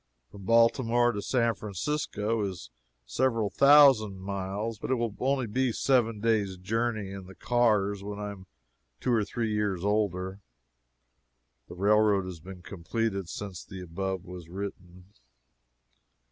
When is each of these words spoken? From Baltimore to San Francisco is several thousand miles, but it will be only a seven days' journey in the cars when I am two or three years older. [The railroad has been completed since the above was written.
From 0.31 0.45
Baltimore 0.45 1.11
to 1.11 1.21
San 1.21 1.53
Francisco 1.53 2.43
is 2.43 2.71
several 3.05 3.51
thousand 3.51 4.19
miles, 4.19 4.79
but 4.79 4.89
it 4.89 4.95
will 4.95 5.11
be 5.11 5.19
only 5.23 5.69
a 5.69 5.71
seven 5.73 6.19
days' 6.19 6.57
journey 6.57 7.11
in 7.11 7.27
the 7.27 7.35
cars 7.35 8.03
when 8.03 8.17
I 8.17 8.31
am 8.31 8.47
two 8.99 9.13
or 9.13 9.23
three 9.23 9.53
years 9.53 9.85
older. 9.85 10.39
[The 11.67 11.75
railroad 11.75 12.25
has 12.25 12.39
been 12.39 12.63
completed 12.63 13.29
since 13.29 13.63
the 13.63 13.81
above 13.83 14.25
was 14.25 14.49
written. 14.49 15.13